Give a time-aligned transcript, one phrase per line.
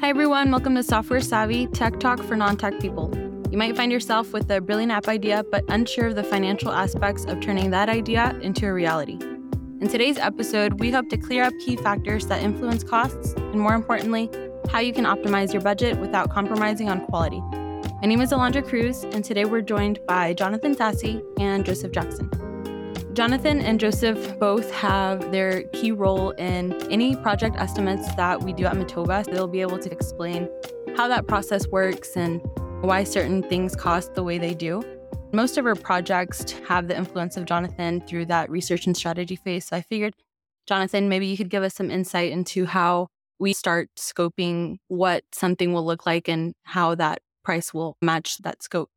[0.00, 0.50] Hi, everyone.
[0.50, 3.12] Welcome to Software Savvy Tech Talk for non tech people.
[3.50, 7.26] You might find yourself with a brilliant app idea, but unsure of the financial aspects
[7.26, 9.18] of turning that idea into a reality.
[9.82, 13.74] In today's episode, we hope to clear up key factors that influence costs, and more
[13.74, 14.30] importantly,
[14.70, 17.40] how you can optimize your budget without compromising on quality.
[18.00, 22.30] My name is Alondra Cruz, and today we're joined by Jonathan Tassi and Joseph Jackson.
[23.12, 28.64] Jonathan and Joseph both have their key role in any project estimates that we do
[28.64, 29.24] at Matova.
[29.24, 30.48] They'll be able to explain
[30.96, 32.40] how that process works and
[32.82, 34.84] why certain things cost the way they do.
[35.32, 39.66] Most of our projects have the influence of Jonathan through that research and strategy phase.
[39.66, 40.14] So I figured,
[40.68, 43.08] Jonathan, maybe you could give us some insight into how
[43.40, 48.62] we start scoping what something will look like and how that price will match that
[48.62, 48.90] scope.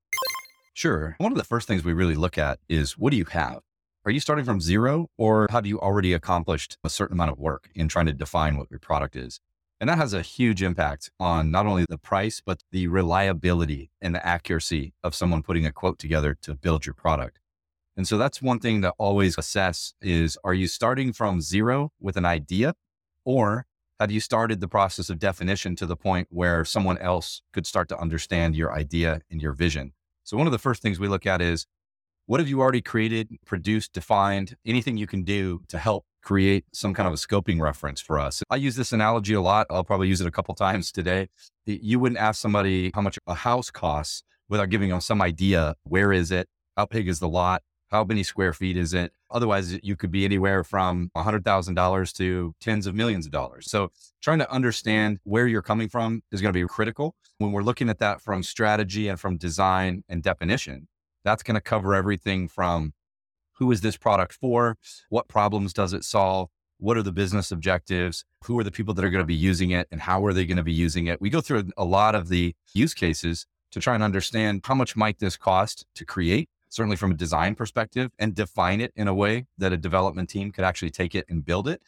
[0.75, 1.15] Sure.
[1.17, 3.61] One of the first things we really look at is what do you have?
[4.05, 7.69] Are you starting from zero or have you already accomplished a certain amount of work
[7.73, 9.39] in trying to define what your product is?
[9.79, 14.13] And that has a huge impact on not only the price, but the reliability and
[14.13, 17.39] the accuracy of someone putting a quote together to build your product.
[17.95, 22.17] And so that's one thing to always assess is, are you starting from zero with
[22.17, 22.73] an idea
[23.23, 23.67] or
[24.01, 27.87] have you started the process of definition to the point where someone else could start
[27.87, 29.93] to understand your idea and your vision?
[30.25, 31.67] So one of the first things we look at is
[32.25, 36.93] what have you already created, produced, defined, anything you can do to help create some
[36.93, 38.41] kind of a scoping reference for us?
[38.49, 39.67] I use this analogy a lot.
[39.69, 41.27] I'll probably use it a couple times today.
[41.65, 45.75] You wouldn't ask somebody how much a house costs without giving them some idea.
[45.83, 46.47] Where is it?
[46.77, 47.61] How big is the lot?
[47.91, 49.11] How many square feet is it?
[49.29, 53.69] Otherwise, you could be anywhere from $100,000 to tens of millions of dollars.
[53.69, 57.61] So, trying to understand where you're coming from is going to be critical when we're
[57.61, 60.87] looking at that from strategy and from design and definition.
[61.23, 62.93] That's going to cover everything from
[63.53, 64.77] who is this product for?
[65.09, 66.49] What problems does it solve?
[66.79, 68.25] What are the business objectives?
[68.45, 70.45] Who are the people that are going to be using it and how are they
[70.45, 71.21] going to be using it?
[71.21, 74.95] We go through a lot of the use cases to try and understand how much
[74.95, 79.13] might this cost to create, certainly from a design perspective, and define it in a
[79.13, 81.81] way that a development team could actually take it and build it.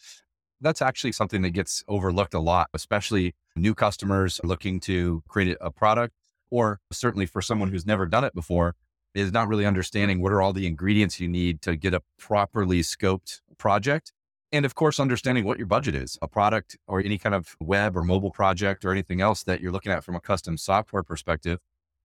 [0.61, 5.69] That's actually something that gets overlooked a lot, especially new customers looking to create a
[5.69, 6.15] product,
[6.49, 8.75] or certainly for someone who's never done it before
[9.15, 12.81] is not really understanding what are all the ingredients you need to get a properly
[12.81, 14.11] scoped project.
[14.51, 17.97] And of course, understanding what your budget is, a product or any kind of web
[17.97, 21.59] or mobile project or anything else that you're looking at from a custom software perspective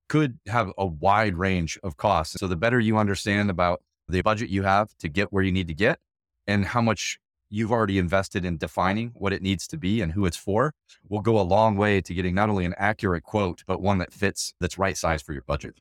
[0.08, 2.36] could have a wide range of costs.
[2.40, 5.68] So the better you understand about the budget you have to get where you need
[5.68, 5.98] to get
[6.46, 10.26] and how much you've already invested in defining what it needs to be and who
[10.26, 10.72] it's for
[11.08, 14.12] will go a long way to getting not only an accurate quote, but one that
[14.12, 15.80] fits that's right size for your budget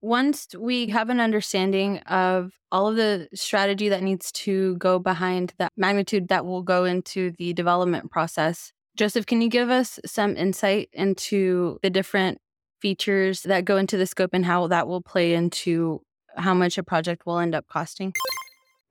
[0.00, 5.54] once we have an understanding of all of the strategy that needs to go behind
[5.58, 10.36] that magnitude that will go into the development process, Joseph, can you give us some
[10.36, 12.38] insight into the different
[12.80, 16.00] features that go into the scope and how that will play into
[16.36, 18.12] how much a project will end up costing?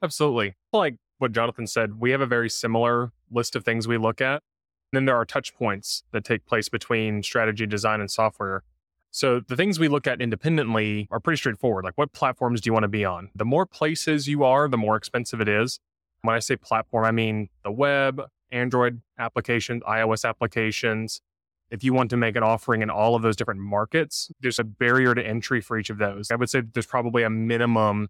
[0.04, 0.56] Absolutely.
[0.74, 4.44] Like what Jonathan said, we have a very similar list of things we look at.
[4.92, 8.64] And then there are touch points that take place between strategy, design, and software
[9.12, 11.86] so the things we look at independently are pretty straightforward.
[11.86, 13.30] Like what platforms do you want to be on?
[13.36, 15.80] The more places you are, the more expensive it is.
[16.22, 21.22] When I say platform, I mean the web, Android applications, iOS applications.
[21.70, 24.64] If you want to make an offering in all of those different markets, there's a
[24.64, 26.32] barrier to entry for each of those.
[26.32, 28.08] I would say there's probably a minimum,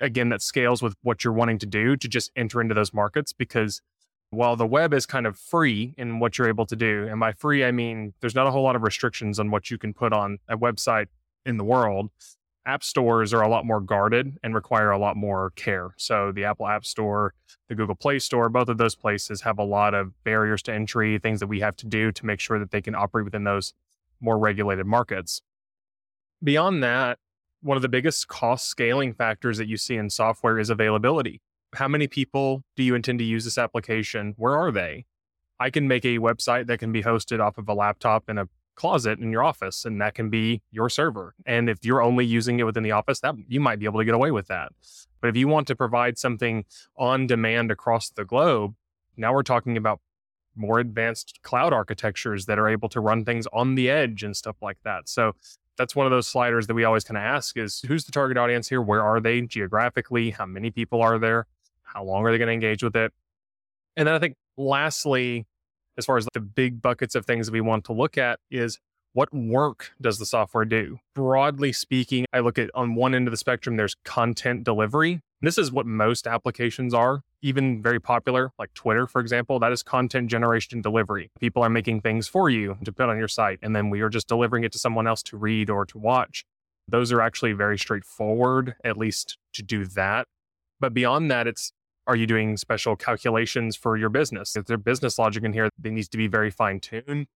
[0.00, 3.32] again, that scales with what you're wanting to do to just enter into those markets
[3.32, 3.82] because
[4.32, 7.32] while the web is kind of free in what you're able to do, and by
[7.32, 10.14] free, I mean there's not a whole lot of restrictions on what you can put
[10.14, 11.08] on a website
[11.44, 12.10] in the world.
[12.64, 15.90] App stores are a lot more guarded and require a lot more care.
[15.98, 17.34] So, the Apple App Store,
[17.68, 21.18] the Google Play Store, both of those places have a lot of barriers to entry,
[21.18, 23.74] things that we have to do to make sure that they can operate within those
[24.18, 25.42] more regulated markets.
[26.42, 27.18] Beyond that,
[27.60, 31.42] one of the biggest cost scaling factors that you see in software is availability
[31.74, 34.34] how many people do you intend to use this application?
[34.36, 35.06] Where are they?
[35.58, 38.48] I can make a website that can be hosted off of a laptop in a
[38.74, 41.34] closet in your office and that can be your server.
[41.46, 44.04] And if you're only using it within the office, that you might be able to
[44.04, 44.72] get away with that.
[45.20, 46.64] But if you want to provide something
[46.96, 48.74] on demand across the globe,
[49.16, 50.00] now we're talking about
[50.56, 54.56] more advanced cloud architectures that are able to run things on the edge and stuff
[54.60, 55.08] like that.
[55.08, 55.34] So
[55.78, 58.36] that's one of those sliders that we always kind of ask is who's the target
[58.36, 58.82] audience here?
[58.82, 60.30] Where are they geographically?
[60.30, 61.46] How many people are there?
[61.92, 63.12] How long are they going to engage with it?
[63.96, 65.46] And then I think lastly,
[65.98, 68.78] as far as the big buckets of things that we want to look at is
[69.12, 70.98] what work does the software do?
[71.14, 75.20] Broadly speaking, I look at on one end of the spectrum, there's content delivery.
[75.42, 79.58] This is what most applications are, even very popular, like Twitter, for example.
[79.58, 81.30] That is content generation delivery.
[81.40, 84.08] People are making things for you to put on your site, and then we are
[84.08, 86.46] just delivering it to someone else to read or to watch.
[86.88, 90.26] Those are actually very straightforward, at least to do that.
[90.80, 91.72] But beyond that, it's
[92.06, 94.56] are you doing special calculations for your business?
[94.56, 97.26] Is there business logic in here that needs to be very fine tuned?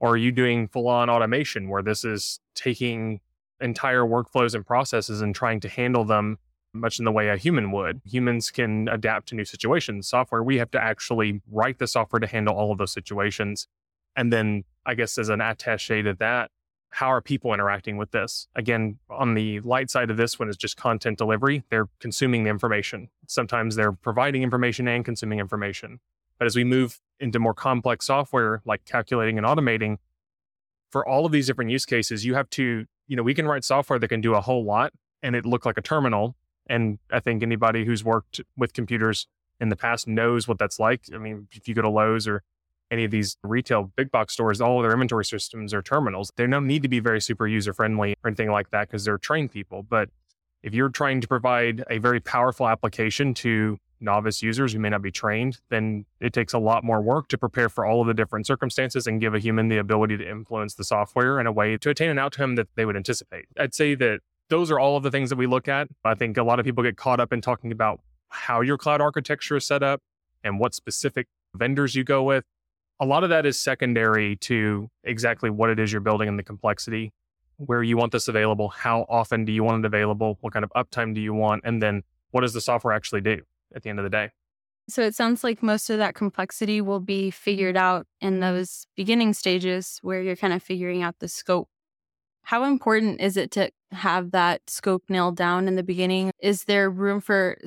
[0.00, 3.20] Or are you doing full on automation where this is taking
[3.60, 6.38] entire workflows and processes and trying to handle them
[6.74, 8.00] much in the way a human would?
[8.04, 10.08] Humans can adapt to new situations.
[10.08, 13.68] Software, we have to actually write the software to handle all of those situations.
[14.16, 16.50] And then, I guess, as an attache to that,
[16.92, 18.48] how are people interacting with this?
[18.54, 21.64] Again, on the light side of this one is just content delivery.
[21.70, 23.08] They're consuming the information.
[23.26, 26.00] Sometimes they're providing information and consuming information.
[26.38, 29.96] But as we move into more complex software like calculating and automating,
[30.90, 33.64] for all of these different use cases, you have to, you know, we can write
[33.64, 34.92] software that can do a whole lot
[35.22, 36.36] and it look like a terminal.
[36.66, 39.26] And I think anybody who's worked with computers
[39.60, 41.04] in the past knows what that's like.
[41.14, 42.42] I mean, if you go to Lowe's or
[42.92, 46.30] any of these retail big box stores, all of their inventory systems are terminals.
[46.36, 49.18] They don't need to be very super user friendly or anything like that because they're
[49.18, 49.82] trained people.
[49.82, 50.10] But
[50.62, 55.00] if you're trying to provide a very powerful application to novice users who may not
[55.00, 58.14] be trained, then it takes a lot more work to prepare for all of the
[58.14, 61.76] different circumstances and give a human the ability to influence the software in a way
[61.78, 63.46] to attain an outcome that they would anticipate.
[63.58, 65.88] I'd say that those are all of the things that we look at.
[66.04, 69.00] I think a lot of people get caught up in talking about how your cloud
[69.00, 70.02] architecture is set up
[70.44, 72.44] and what specific vendors you go with.
[73.02, 76.42] A lot of that is secondary to exactly what it is you're building and the
[76.42, 77.12] complexity,
[77.56, 80.70] where you want this available, how often do you want it available, what kind of
[80.76, 83.42] uptime do you want, and then what does the software actually do?
[83.74, 84.30] at the end of the day.
[84.88, 89.32] So it sounds like most of that complexity will be figured out in those beginning
[89.32, 91.68] stages where you're kind of figuring out the scope.
[92.42, 96.32] How important is it to have that scope nailed down in the beginning?
[96.40, 97.58] Is there room for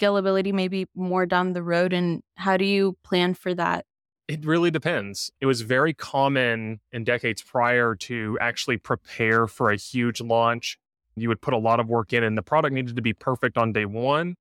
[0.00, 1.92] scalability maybe more down the road?
[1.92, 3.86] And how do you plan for that?
[4.28, 5.30] It really depends.
[5.40, 10.78] It was very common in decades prior to actually prepare for a huge launch.
[11.14, 13.56] You would put a lot of work in, and the product needed to be perfect
[13.56, 14.34] on day one.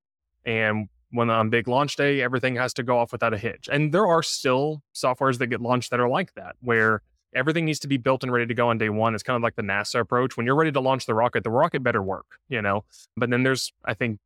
[0.43, 3.69] And when on big launch day, everything has to go off without a hitch.
[3.71, 7.01] And there are still softwares that get launched that are like that, where
[7.35, 9.13] everything needs to be built and ready to go on day one.
[9.13, 10.35] It's kind of like the NASA approach.
[10.35, 12.85] When you're ready to launch the rocket, the rocket better work, you know?
[13.15, 14.19] But then there's, I think,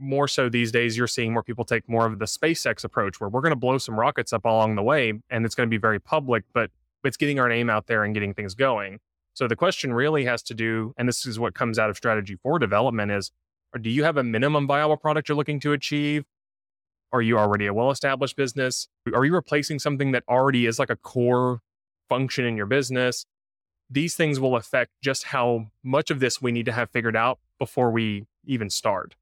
[0.00, 3.28] more so these days, you're seeing more people take more of the SpaceX approach, where
[3.28, 5.78] we're going to blow some rockets up along the way, and it's going to be
[5.78, 6.70] very public, but
[7.04, 8.98] it's getting our name out there and getting things going.
[9.34, 12.36] So the question really has to do, and this is what comes out of strategy
[12.42, 13.30] for development is
[13.80, 16.24] do you have a minimum viable product you're looking to achieve?
[17.12, 18.88] Are you already a well established business?
[19.14, 21.60] Are you replacing something that already is like a core
[22.08, 23.26] function in your business?
[23.88, 27.38] These things will affect just how much of this we need to have figured out
[27.58, 29.16] before we even start.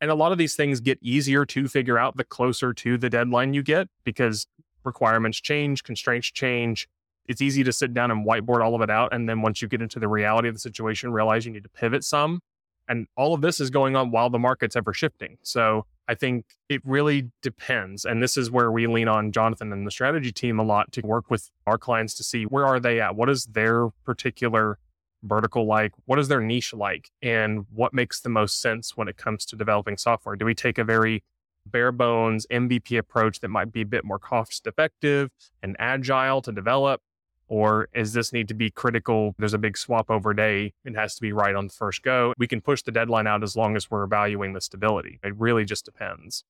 [0.00, 3.10] And a lot of these things get easier to figure out the closer to the
[3.10, 4.46] deadline you get because
[4.84, 6.88] requirements change, constraints change.
[7.26, 9.12] It's easy to sit down and whiteboard all of it out.
[9.12, 11.68] And then once you get into the reality of the situation, realize you need to
[11.68, 12.40] pivot some
[12.88, 15.36] and all of this is going on while the market's ever shifting.
[15.42, 18.04] So I think it really depends.
[18.04, 21.02] And this is where we lean on Jonathan and the strategy team a lot to
[21.02, 23.14] work with our clients to see where are they at?
[23.14, 24.78] What is their particular
[25.22, 25.92] vertical like?
[26.04, 27.10] What is their niche like?
[27.22, 30.36] And what makes the most sense when it comes to developing software?
[30.36, 31.22] Do we take a very
[31.66, 35.30] bare bones MVP approach that might be a bit more cost effective
[35.62, 37.00] and agile to develop?
[37.48, 39.34] Or is this need to be critical?
[39.38, 40.74] There's a big swap over day.
[40.84, 42.34] It has to be right on the first go.
[42.36, 45.18] We can push the deadline out as long as we're valuing the stability.
[45.24, 46.44] It really just depends.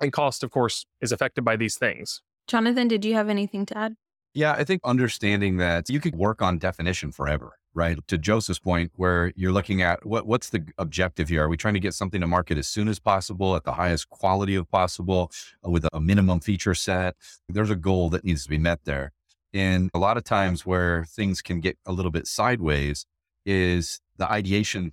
[0.00, 2.22] And cost, of course, is affected by these things.
[2.46, 3.96] Jonathan, did you have anything to add?
[4.32, 7.98] Yeah, I think understanding that you could work on definition forever, right?
[8.08, 11.44] To Joseph's point, where you're looking at what what's the objective here?
[11.44, 14.08] Are we trying to get something to market as soon as possible at the highest
[14.10, 15.30] quality of possible
[15.62, 17.16] with a minimum feature set?
[17.48, 19.12] There's a goal that needs to be met there.
[19.52, 23.06] And a lot of times where things can get a little bit sideways
[23.44, 24.92] is the ideation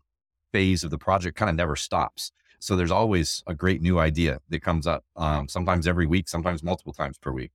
[0.51, 2.31] phase of the project kind of never stops.
[2.59, 6.63] So there's always a great new idea that comes up, um, sometimes every week, sometimes
[6.63, 7.51] multiple times per week.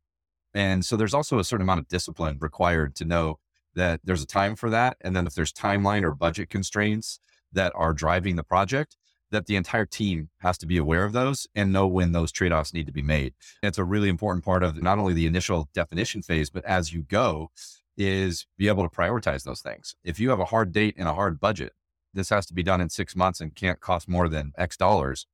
[0.54, 3.38] And so there's also a certain amount of discipline required to know
[3.74, 4.96] that there's a time for that.
[5.00, 7.18] And then if there's timeline or budget constraints
[7.52, 8.96] that are driving the project,
[9.30, 12.52] that the entire team has to be aware of those and know when those trade
[12.52, 13.32] offs need to be made.
[13.62, 17.02] It's a really important part of not only the initial definition phase, but as you
[17.02, 17.50] go,
[17.96, 19.96] is be able to prioritize those things.
[20.04, 21.72] If you have a hard date and a hard budget,
[22.14, 25.26] this has to be done in six months and can't cost more than X dollars.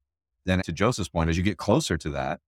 [0.44, 2.40] Then, to Joseph's point, as you get closer to that,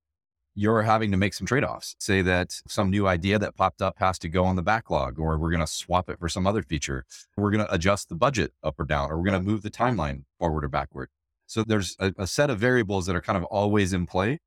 [0.61, 1.97] you're having to make some trade offs.
[1.99, 5.39] Say that some new idea that popped up has to go on the backlog, or
[5.39, 7.07] we're going to swap it for some other feature.
[7.39, 9.71] We're going to adjust the budget up or down, or we're going to move the
[9.71, 11.09] timeline forward or backward.
[11.47, 14.39] So there's a, a set of variables that are kind of always in play.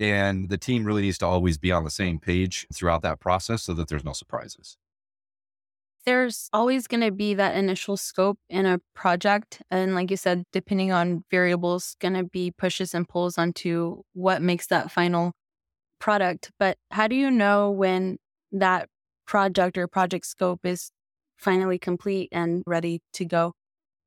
[0.00, 3.62] And the team really needs to always be on the same page throughout that process
[3.62, 4.76] so that there's no surprises.
[6.04, 9.62] There's always going to be that initial scope in a project.
[9.70, 14.42] And like you said, depending on variables, going to be pushes and pulls onto what
[14.42, 15.32] makes that final
[16.00, 16.50] product.
[16.58, 18.18] But how do you know when
[18.50, 18.88] that
[19.26, 20.90] project or project scope is
[21.36, 23.52] finally complete and ready to go?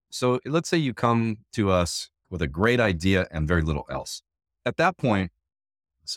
[0.09, 4.21] So let's say you come to us with a great idea and very little else.
[4.65, 5.31] At that point,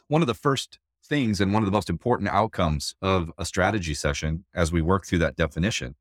[0.09, 3.95] one of the first things and one of the most important outcomes of a strategy
[3.95, 5.95] session as we work through that definition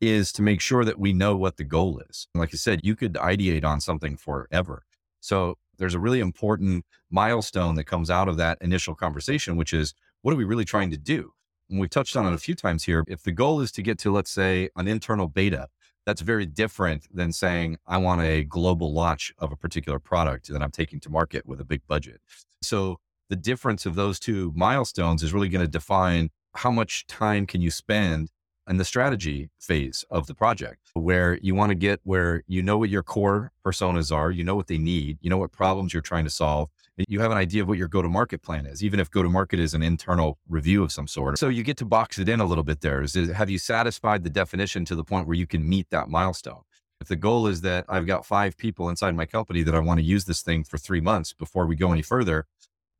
[0.00, 2.26] is to make sure that we know what the goal is.
[2.34, 4.84] Like you said, you could ideate on something forever.
[5.20, 9.94] So there's a really important milestone that comes out of that initial conversation, which is
[10.22, 11.32] what are we really trying to do?
[11.68, 13.02] And we've touched on it a few times here.
[13.08, 15.68] If the goal is to get to, let's say, an internal beta,
[16.04, 20.62] that's very different than saying, I want a global launch of a particular product that
[20.62, 22.20] I'm taking to market with a big budget.
[22.62, 22.98] So
[23.30, 27.62] the difference of those two milestones is really going to define how much time can
[27.62, 28.30] you spend
[28.70, 32.78] in the strategy phase of the project where you want to get where you know
[32.78, 36.00] what your core personas are, you know what they need, you know what problems you're
[36.00, 36.70] trying to solve,
[37.08, 39.24] you have an idea of what your go to market plan is, even if go
[39.24, 41.36] to market is an internal review of some sort.
[41.36, 43.02] So you get to box it in a little bit there.
[43.02, 46.08] Is, is have you satisfied the definition to the point where you can meet that
[46.08, 46.62] milestone?
[47.00, 49.98] If the goal is that I've got five people inside my company that I want
[49.98, 52.46] to use this thing for three months before we go any further,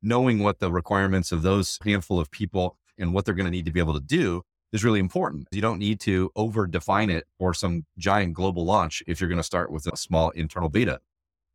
[0.02, 3.66] knowing what the requirements of those handful of people and what they're going to need
[3.66, 5.48] to be able to do is really important.
[5.50, 9.38] You don't need to over define it for some giant global launch if you're going
[9.38, 11.00] to start with a small internal beta.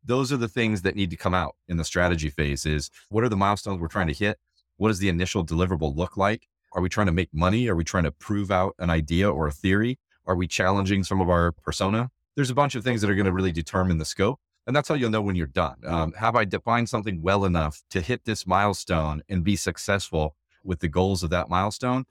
[0.04, 3.24] Those are the things that need to come out in the strategy phase is what
[3.24, 4.38] are the milestones we're trying to hit?
[4.76, 6.48] What does the initial deliverable look like?
[6.72, 7.68] Are we trying to make money?
[7.68, 9.98] Are we trying to prove out an idea or a theory?
[10.26, 12.10] Are we challenging some of our persona?
[12.34, 14.38] There's a bunch of things that are going to really determine the scope.
[14.66, 15.76] And that's how you'll know when you're done.
[15.86, 20.80] Um, have I defined something well enough to hit this milestone and be successful with
[20.80, 22.04] the goals of that milestone?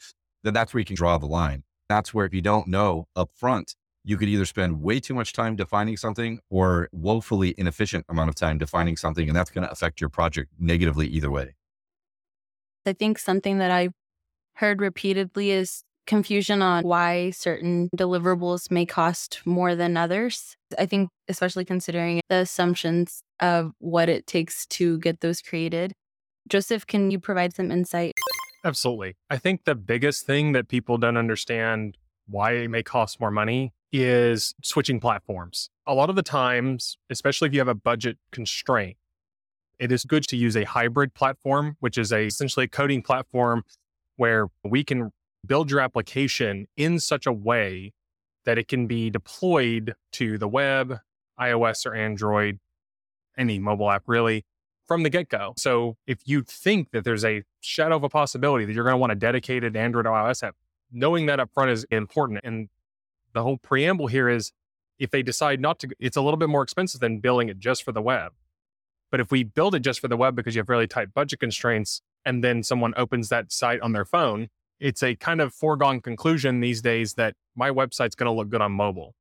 [0.45, 1.63] Then that's where you can draw the line.
[1.89, 5.33] That's where if you don't know up front, you could either spend way too much
[5.33, 9.27] time defining something or woefully inefficient amount of time defining something.
[9.27, 11.55] And that's going to affect your project negatively either way.
[12.85, 13.93] I think something that I've
[14.57, 20.55] heard repeatedly is confusion on why certain deliverables may cost more than others.
[20.77, 25.93] I think, especially considering the assumptions of what it takes to get those created.
[26.47, 28.13] Joseph, can you provide some insight?
[28.65, 29.15] Absolutely.
[29.29, 33.73] I think the biggest thing that people don't understand why it may cost more money
[33.93, 35.69] is switching platforms.
[35.85, 38.97] A lot of the times, especially if you have a budget constraint,
[39.77, 43.63] it is good to use a hybrid platform, which is a essentially a coding platform
[44.15, 45.11] where we can
[45.45, 47.93] build your application in such a way
[48.45, 50.99] that it can be deployed to the web,
[51.39, 52.59] iOS or Android,
[53.37, 54.43] any mobile app really,
[54.87, 55.53] from the get go.
[55.57, 58.97] So if you think that there's a shadow of a possibility that you're going to
[58.97, 60.55] want a dedicated Android or iOS app,
[60.91, 62.41] knowing that up front is important.
[62.43, 62.69] And
[63.33, 64.51] the whole preamble here is
[64.99, 67.83] if they decide not to, it's a little bit more expensive than building it just
[67.83, 68.33] for the web.
[69.11, 71.39] But if we build it just for the web because you have really tight budget
[71.39, 74.49] constraints, and then someone opens that site on their phone,
[74.79, 78.61] it's a kind of foregone conclusion these days that my website's going to look good
[78.61, 79.15] on mobile.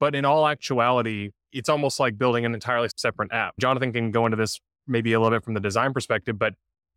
[0.00, 3.54] But in all actuality, it's almost like building an entirely separate app.
[3.58, 6.54] Jonathan can go into this maybe a little bit from the design perspective, but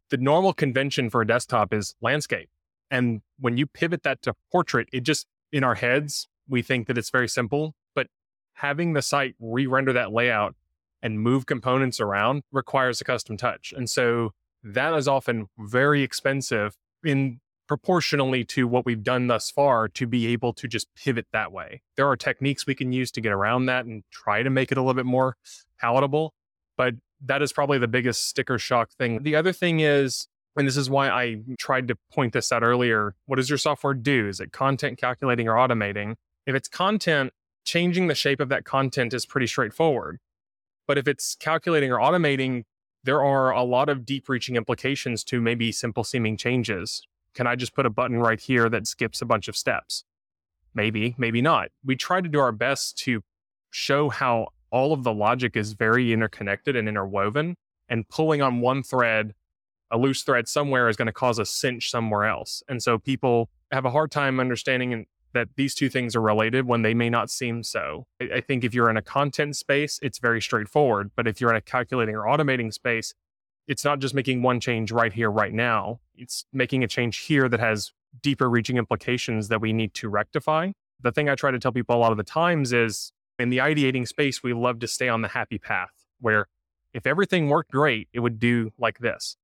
[0.10, 2.50] the normal convention for a desktop is landscape.
[2.90, 6.98] And when you pivot that to portrait, it just in our heads, we think that
[6.98, 8.08] it's very simple, but
[8.54, 10.56] having the site re render that layout
[11.02, 13.74] and move components around requires a custom touch.
[13.76, 14.32] And so
[14.64, 20.28] that is often very expensive in proportionally to what we've done thus far to be
[20.28, 21.82] able to just pivot that way.
[21.96, 24.78] There are techniques we can use to get around that and try to make it
[24.78, 25.36] a little bit more
[25.80, 26.34] palatable,
[26.78, 26.96] but
[27.26, 29.24] that is probably the biggest sticker shock thing.
[29.24, 33.16] The other thing is, and this is why I tried to point this out earlier,
[33.26, 34.28] what does your software do?
[34.28, 36.16] Is it content calculating or automating?
[36.46, 37.34] If it's content,
[37.66, 40.20] changing the shape of that content is pretty straightforward.
[40.88, 42.64] But if it's calculating or automating,
[43.04, 47.06] there are a lot of deep reaching implications to maybe simple seeming changes.
[47.38, 50.03] Can I just put a button right here that skips a bunch of steps?
[50.74, 51.70] Maybe, maybe not.
[51.86, 53.22] We try to do our best to
[53.70, 57.56] show how all of the logic is very interconnected and interwoven,
[57.88, 59.36] and pulling on one thread,
[59.91, 62.63] a loose thread somewhere, is going to cause a cinch somewhere else.
[62.67, 66.82] And so people have a hard time understanding that these two things are related when
[66.82, 68.08] they may not seem so.
[68.20, 71.12] I think if you're in a content space, it's very straightforward.
[71.15, 73.13] But if you're in a calculating or automating space,
[73.68, 76.00] it's not just making one change right here, right now.
[76.16, 80.72] It's making a change here that has deeper reaching implications that we need to rectify.
[81.02, 83.58] The thing I try to tell people a lot of the times is in the
[83.58, 86.48] ideating space, we love to stay on the happy path where
[86.94, 89.38] if everything worked great, it would do like this.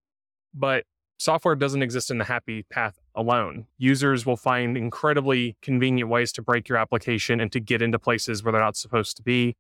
[0.54, 0.86] But
[1.20, 3.68] software doesn't exist in the happy path alone.
[3.78, 8.44] Users will find incredibly convenient ways to break your application and to get into places
[8.44, 9.56] where they're not supposed to be.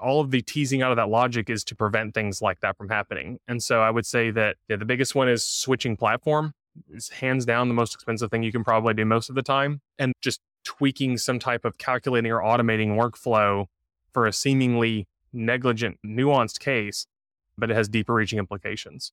[0.00, 2.88] All of the teasing out of that logic is to prevent things like that from
[2.88, 3.38] happening.
[3.48, 6.54] And so I would say that yeah, the biggest one is switching platform.
[6.92, 9.80] Is hands down the most expensive thing you can probably do most of the time.
[9.98, 13.66] And just tweaking some type of calculating or automating workflow
[14.12, 17.06] for a seemingly negligent, nuanced case,
[17.58, 19.12] but it has deeper reaching implications.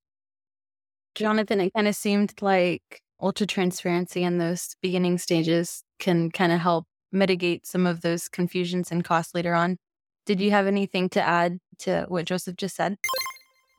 [1.15, 6.59] Jonathan, it kind of seemed like ultra transparency in those beginning stages can kind of
[6.59, 9.77] help mitigate some of those confusions and costs later on.
[10.27, 12.97] Did you have anything to add to what Joseph just said?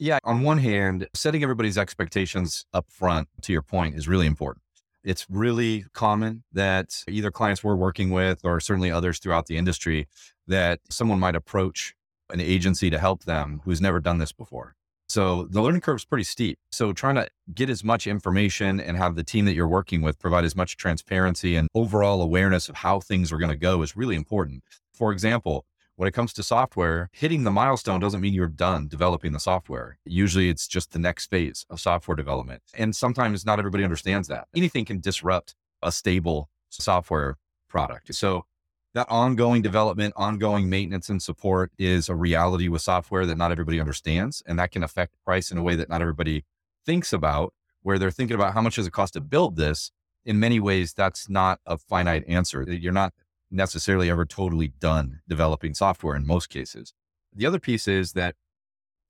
[0.01, 0.19] Yeah.
[0.25, 4.63] On one hand, setting everybody's expectations up front, to your point, is really important.
[5.05, 10.09] It's really common that either clients we're working with or certainly others throughout the industry
[10.47, 11.95] that someone might approach
[12.31, 14.75] an agency to help them who's never done this before.
[15.07, 16.59] So the learning curve is pretty steep.
[16.73, 20.19] So trying to get as much information and have the team that you're working with
[20.19, 23.97] provide as much transparency and overall awareness of how things are going to go is
[23.97, 24.63] really important.
[24.93, 25.65] For example,
[25.99, 29.99] when it comes to software, hitting the milestone doesn't mean you're done developing the software.
[30.05, 32.63] Usually it's just the next phase of software development.
[32.73, 34.47] And sometimes not everybody understands that.
[34.55, 37.37] Anything can disrupt a stable software
[37.69, 38.15] product.
[38.15, 38.45] So
[38.95, 43.81] that ongoing development, ongoing maintenance and support is a reality with software that not everybody
[43.81, 44.41] understands.
[44.47, 46.45] And that can affect price in a way that not everybody
[46.87, 49.91] thinks about, where they're thinking about how much does it cost to build this.
[50.25, 52.63] In many ways, that's not a finite answer.
[52.63, 53.15] You're not
[53.51, 56.93] necessarily ever totally done developing software in most cases.
[57.35, 58.35] The other piece is that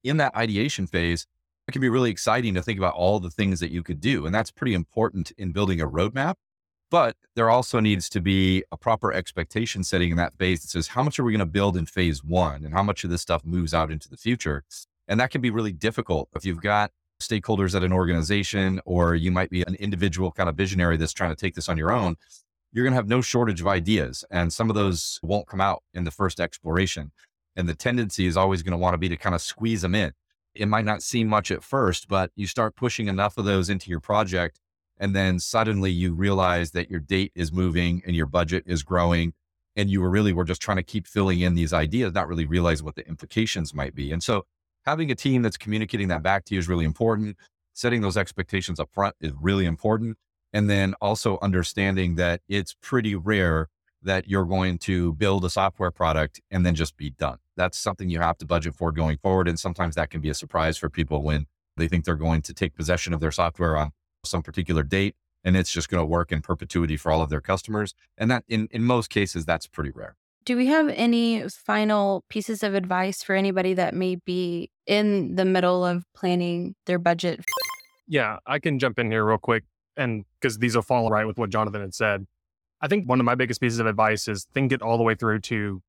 [0.04, 1.26] in that ideation phase,
[1.66, 4.25] it can be really exciting to think about all the things that you could do.
[4.26, 6.35] And that's pretty important in building a roadmap
[6.90, 10.88] but there also needs to be a proper expectation setting in that phase that says,
[10.88, 13.23] how much are we going to build in phase one and how much of this
[13.23, 14.64] stuff moves out into the future?
[15.07, 19.30] And that can be really difficult if you've got stakeholders at an organization or you
[19.30, 22.16] might be an individual kind of visionary that's trying to take this on your own.
[22.72, 25.82] You're going to have no shortage of ideas, and some of those won't come out
[25.95, 27.12] in the first exploration.
[27.56, 29.95] And the tendency is always going to want to be to kind of squeeze them
[29.95, 30.12] in.
[30.54, 33.90] It might not seem much at first, but you start pushing enough of those into
[33.90, 34.60] your project
[34.99, 39.32] and then suddenly you realize that your date is moving and your budget is growing
[39.76, 42.47] and you were really were just trying to keep filling in these ideas not really
[42.47, 44.45] realize what the implications might be and so
[44.84, 47.36] having a team that's communicating that back to you is really important
[47.75, 50.16] setting those expectations up front is really important
[50.52, 53.69] and then also understanding that it's pretty rare
[54.02, 58.08] that you're going to build a software product and then just be done that's something
[58.08, 60.89] you have to budget for going forward and sometimes that can be a surprise for
[60.89, 63.91] people when they think they're going to take possession of their software on
[64.25, 67.41] some particular date and it's just going to work in perpetuity for all of their
[67.41, 67.95] customers.
[68.17, 70.17] And that in, in most cases, that's pretty rare.
[70.45, 75.45] Do we have any final pieces of advice for anybody that may be in the
[75.45, 77.41] middle of planning their budget?
[78.06, 79.65] Yeah, I can jump in here real quick.
[79.99, 82.26] And because these will fall right with what Jonathan had said.
[82.80, 85.15] I think one of my biggest pieces of advice is think it all the way
[85.15, 85.82] through to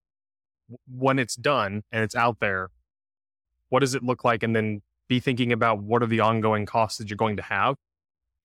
[0.88, 2.70] when it's done and it's out there,
[3.70, 4.44] what does it look like?
[4.44, 7.76] And then be thinking about what are the ongoing costs that you're going to have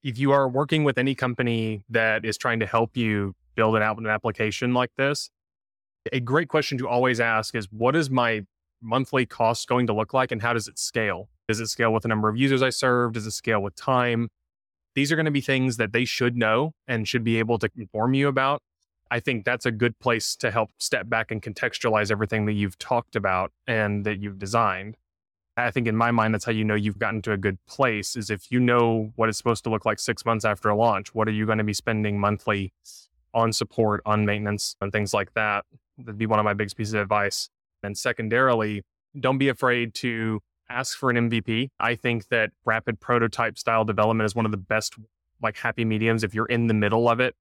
[0.04, 3.82] if you are working with any company that is trying to help you build an,
[3.82, 5.30] app- an application like this,
[6.12, 8.42] a great question to always ask is what is my
[8.82, 11.30] monthly cost going to look like and how does it scale?
[11.48, 13.14] Does it scale with the number of users I serve?
[13.14, 14.28] Does it scale with time?
[14.94, 17.70] These are going to be things that they should know and should be able to
[17.76, 18.62] inform you about.
[19.10, 22.78] I think that's a good place to help step back and contextualize everything that you've
[22.78, 24.96] talked about and that you've designed.
[25.56, 28.16] I think in my mind, that's how you know you've gotten to a good place
[28.16, 31.14] is if you know what it's supposed to look like six months after a launch,
[31.14, 32.72] what are you going to be spending monthly
[33.32, 35.64] on support, on maintenance, and things like that?
[35.98, 37.50] That'd be one of my biggest pieces of advice.
[37.84, 38.82] And secondarily,
[39.18, 41.70] don't be afraid to ask for an MVP.
[41.78, 44.94] I think that rapid prototype style development is one of the best
[45.42, 47.34] like happy mediums if you're in the middle of it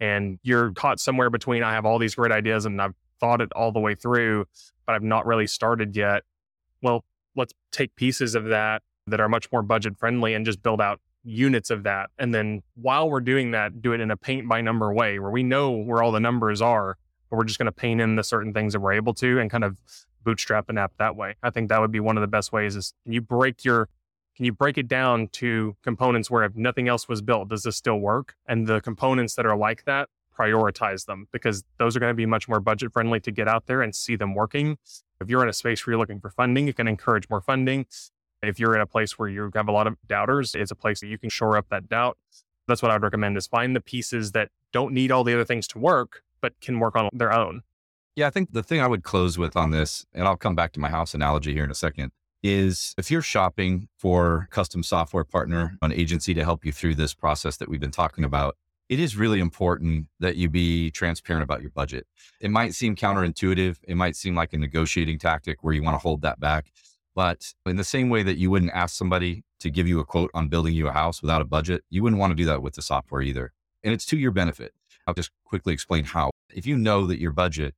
[0.00, 3.52] and you're caught somewhere between I have all these great ideas and I've thought it
[3.54, 4.46] all the way through,
[4.86, 6.22] but I've not really started yet.
[6.82, 7.04] Well,
[7.36, 11.00] let's take pieces of that that are much more budget friendly and just build out
[11.22, 12.10] units of that.
[12.18, 15.30] And then while we're doing that, do it in a paint by number way where
[15.30, 16.96] we know where all the numbers are,
[17.28, 19.50] but we're just going to paint in the certain things that we're able to and
[19.50, 19.78] kind of
[20.24, 21.34] bootstrap an app that way.
[21.42, 23.88] I think that would be one of the best ways is can you break your
[24.36, 27.76] can you break it down to components where if nothing else was built, does this
[27.76, 28.36] still work?
[28.46, 32.24] And the components that are like that, prioritize them because those are going to be
[32.24, 34.78] much more budget friendly to get out there and see them working
[35.20, 37.86] if you're in a space where you're looking for funding, you can encourage more funding.
[38.42, 41.00] If you're in a place where you have a lot of doubters, it's a place
[41.00, 42.16] that you can shore up that doubt.
[42.66, 45.68] That's what I'd recommend is find the pieces that don't need all the other things
[45.68, 47.62] to work, but can work on their own.
[48.20, 50.72] Yeah, I think the thing I would close with on this, and I'll come back
[50.72, 55.24] to my house analogy here in a second, is if you're shopping for custom software
[55.24, 58.58] partner, an agency to help you through this process that we've been talking about,
[58.90, 62.06] it is really important that you be transparent about your budget.
[62.42, 63.78] It might seem counterintuitive.
[63.88, 66.66] It might seem like a negotiating tactic where you want to hold that back.
[67.14, 70.30] But in the same way that you wouldn't ask somebody to give you a quote
[70.34, 72.74] on building you a house without a budget, you wouldn't want to do that with
[72.74, 73.54] the software either.
[73.82, 74.74] And it's to your benefit.
[75.06, 76.28] I'll just quickly explain how.
[76.52, 77.74] If you know that your budget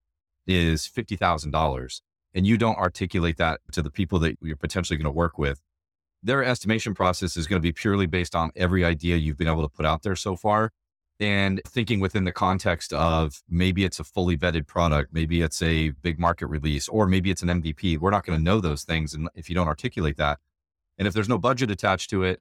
[0.46, 2.00] is $50,000
[2.34, 5.60] and you don't articulate that to the people that you're potentially going to work with,
[6.22, 9.62] their estimation process is going to be purely based on every idea you've been able
[9.62, 10.70] to put out there so far
[11.20, 15.90] and thinking within the context of maybe it's a fully vetted product, maybe it's a
[15.90, 17.98] big market release, or maybe it's an MVP.
[17.98, 20.38] We're not going to know those things and if you don't articulate that.
[20.98, 22.40] And if there's no budget attached to it,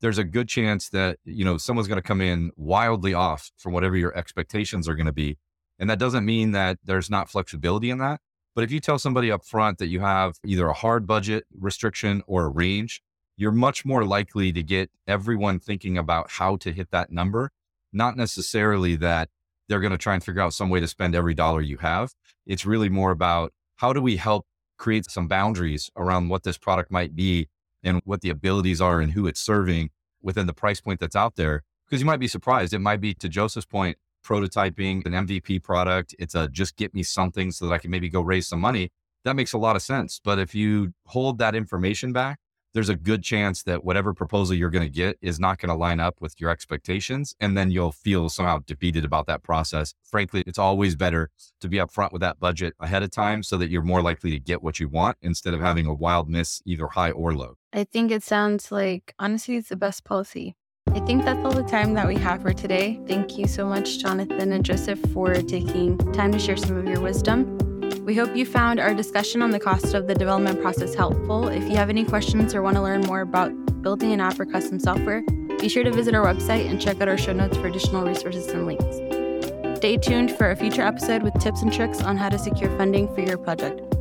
[0.00, 3.72] there's a good chance that, you know, someone's going to come in wildly off from
[3.72, 5.38] whatever your expectations are going to be.
[5.82, 8.22] And that doesn't mean that there's not flexibility in that.
[8.54, 12.22] But if you tell somebody up front that you have either a hard budget restriction
[12.26, 13.02] or a range,
[13.36, 17.50] you're much more likely to get everyone thinking about how to hit that number
[17.92, 19.28] not necessarily that
[19.68, 22.14] they're going to try and figure out some way to spend every dollar you have.
[22.46, 24.46] It's really more about how do we help
[24.78, 27.48] create some boundaries around what this product might be
[27.82, 29.90] and what the abilities are and who it's serving
[30.22, 31.62] within the price point that's out there.
[31.86, 32.72] Because you might be surprised.
[32.72, 36.14] It might be, to Joseph's point, prototyping an MVP product.
[36.18, 38.90] It's a just get me something so that I can maybe go raise some money.
[39.24, 40.20] That makes a lot of sense.
[40.22, 42.38] But if you hold that information back
[42.74, 45.74] there's a good chance that whatever proposal you're going to get is not going to
[45.74, 47.34] line up with your expectations.
[47.38, 49.94] And then you'll feel somehow defeated about that process.
[50.02, 51.30] Frankly, it's always better
[51.60, 54.40] to be upfront with that budget ahead of time so that you're more likely to
[54.40, 57.54] get what you want instead of having a wild miss, either high or low.
[57.72, 60.56] I think it sounds like honesty is the best policy.
[60.94, 63.00] I think that's all the time that we have for today.
[63.08, 67.00] Thank you so much, Jonathan and Joseph, for taking time to share some of your
[67.00, 67.58] wisdom.
[68.04, 71.48] We hope you found our discussion on the cost of the development process helpful.
[71.48, 74.44] If you have any questions or want to learn more about building an app or
[74.44, 75.22] custom software,
[75.58, 78.48] be sure to visit our website and check out our show notes for additional resources
[78.48, 79.78] and links.
[79.78, 83.12] Stay tuned for a future episode with tips and tricks on how to secure funding
[83.14, 83.91] for your project.